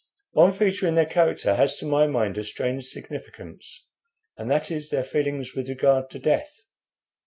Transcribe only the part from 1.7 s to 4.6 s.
to my mind a strange significance, and